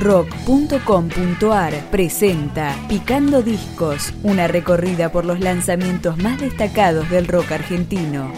rock.com.ar 0.00 1.74
presenta 1.90 2.74
Picando 2.88 3.42
Discos, 3.42 4.12
una 4.22 4.48
recorrida 4.48 5.12
por 5.12 5.26
los 5.26 5.40
lanzamientos 5.40 6.16
más 6.18 6.40
destacados 6.40 7.08
del 7.10 7.28
rock 7.28 7.52
argentino. 7.52 8.32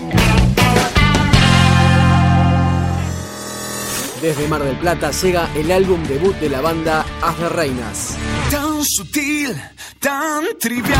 Desde 4.20 4.46
Mar 4.48 4.62
del 4.62 4.76
Plata 4.76 5.10
llega 5.10 5.48
el 5.54 5.72
álbum 5.72 6.02
debut 6.04 6.36
de 6.36 6.48
la 6.48 6.60
banda 6.60 7.04
Haz 7.22 7.38
de 7.38 7.48
Reinas. 7.48 8.16
Tan 8.50 8.84
sutil, 8.84 9.56
tan 9.98 10.44
trivial, 10.60 10.92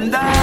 and 0.00 0.14
I 0.14 0.37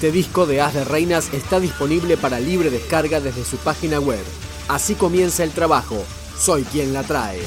Este 0.00 0.12
disco 0.12 0.46
de 0.46 0.62
As 0.62 0.72
de 0.72 0.82
Reinas 0.82 1.30
está 1.34 1.60
disponible 1.60 2.16
para 2.16 2.40
libre 2.40 2.70
descarga 2.70 3.20
desde 3.20 3.44
su 3.44 3.58
página 3.58 4.00
web. 4.00 4.24
Así 4.66 4.94
comienza 4.94 5.44
el 5.44 5.50
trabajo. 5.50 6.02
Soy 6.38 6.62
quien 6.62 6.94
la 6.94 7.02
trae. 7.02 7.38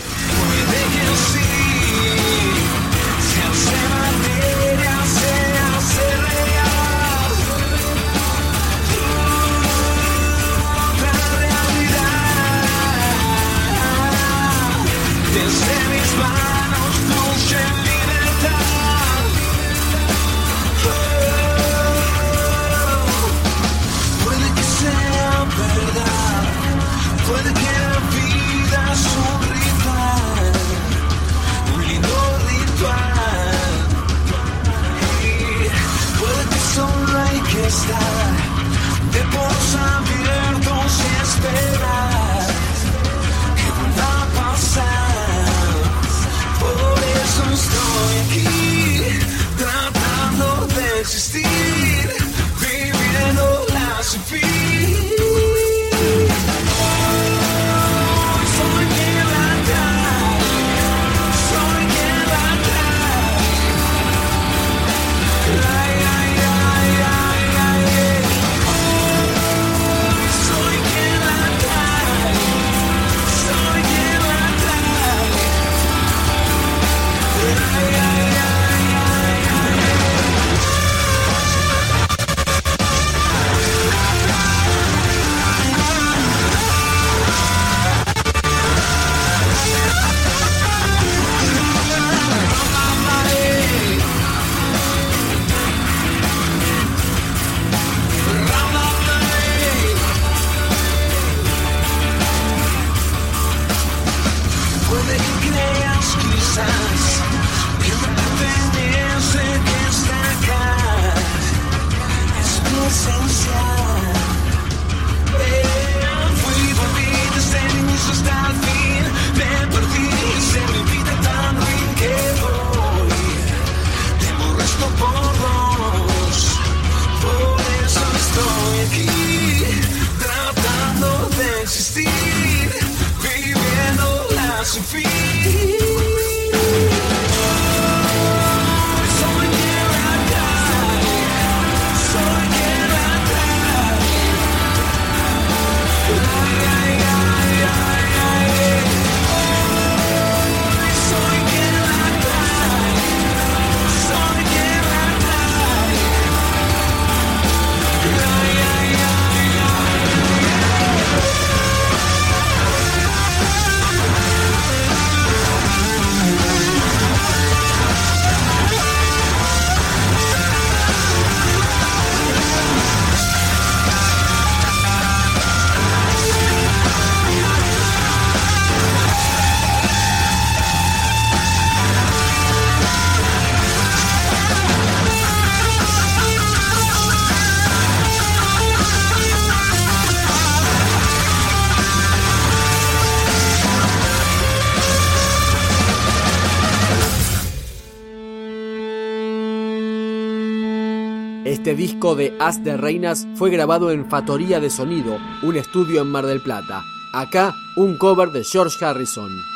Este 201.73 201.81
disco 201.81 202.15
de 202.15 202.37
As 202.39 202.63
de 202.63 202.77
Reinas 202.77 203.27
fue 203.33 203.49
grabado 203.49 203.89
en 203.89 204.07
Fatoría 204.07 204.59
de 204.59 204.69
Sonido, 204.69 205.17
un 205.41 205.55
estudio 205.55 206.03
en 206.03 206.07
Mar 206.07 206.27
del 206.27 206.39
Plata. 206.39 206.83
Acá, 207.11 207.55
un 207.75 207.97
cover 207.97 208.29
de 208.29 208.43
George 208.43 208.85
Harrison. 208.85 209.52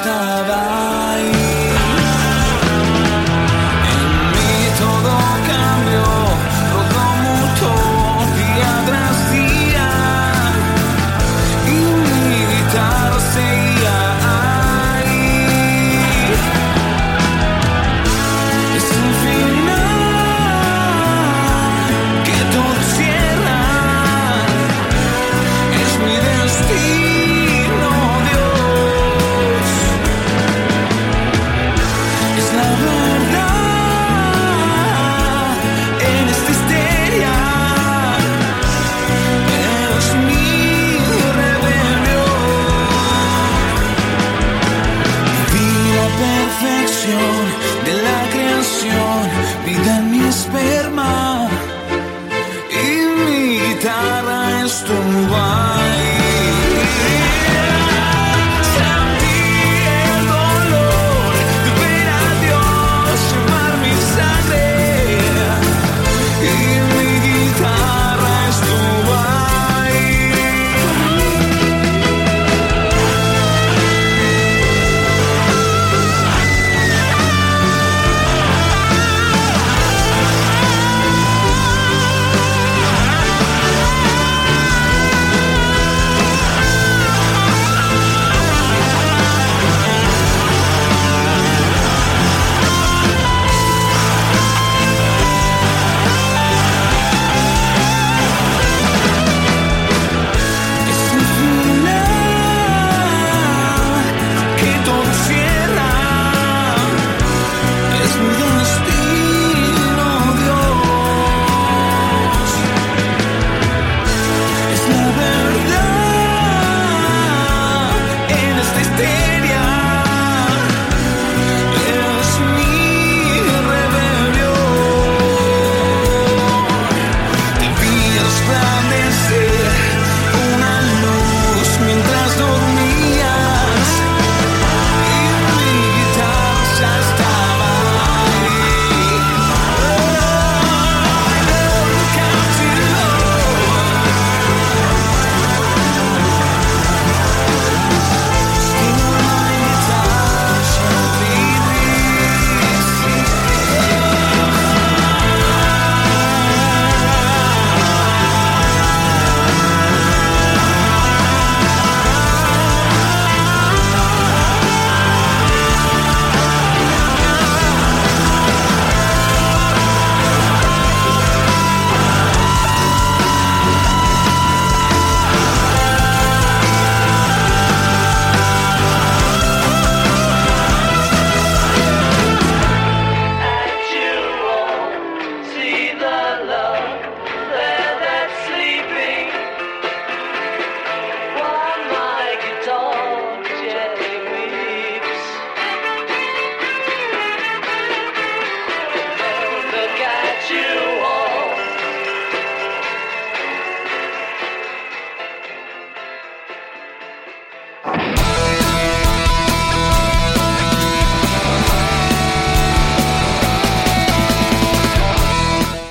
estaba. 0.00 0.69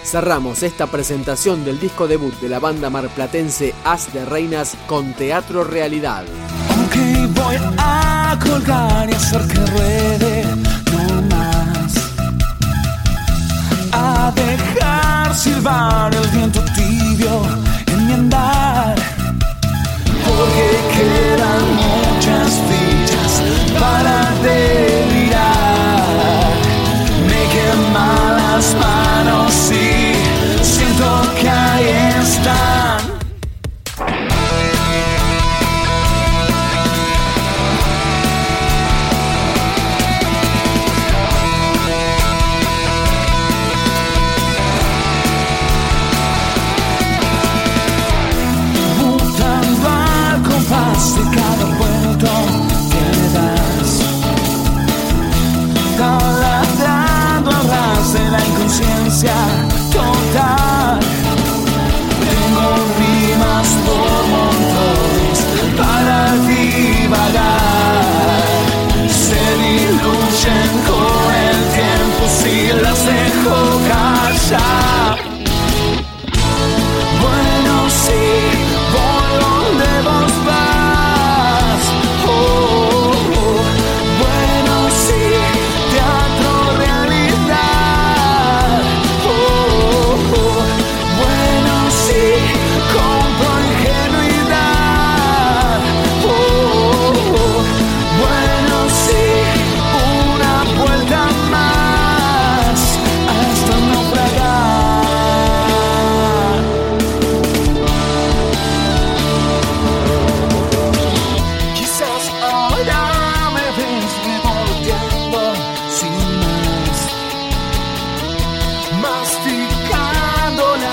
Cerramos 0.09 0.63
esta 0.63 0.87
presentación 0.87 1.63
del 1.63 1.79
disco 1.79 2.07
debut 2.07 2.33
de 2.39 2.49
la 2.49 2.57
banda 2.57 2.89
marplatense 2.89 3.75
As 3.83 4.11
de 4.11 4.25
Reinas 4.25 4.75
con 4.87 5.13
Teatro 5.13 5.63
Realidad. 5.63 6.23
Ok, 6.83 6.95
voy 7.35 7.55
a 7.77 8.35
colgar 8.41 9.07
y 9.07 9.13
hacer 9.13 9.41
que 9.45 9.59
ruede 9.67 10.45
no 10.91 11.21
más. 11.29 11.93
A 13.91 14.33
dejar 14.35 15.35
silbar 15.35 16.11
el 16.15 16.27
viento 16.29 16.65
tibio 16.73 17.43
en 17.85 18.07
mi 18.07 18.13
andar. 18.13 18.95
Porque 20.25 20.69
quedan 20.95 21.65
muchas 21.75 22.59
fichas 22.67 23.43
para 23.79 24.31
delirar. 24.41 25.18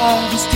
all 0.06 0.30
this 0.30 0.55